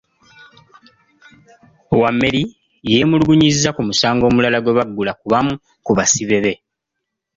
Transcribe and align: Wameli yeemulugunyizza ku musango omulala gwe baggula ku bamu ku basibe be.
Wameli 2.01 2.43
yeemulugunyizza 2.91 3.69
ku 3.75 3.81
musango 3.87 4.23
omulala 4.27 4.59
gwe 4.61 4.75
baggula 4.77 5.11
ku 5.19 5.25
bamu 5.33 5.53
ku 5.85 5.91
basibe 5.97 6.37
be. 6.43 6.53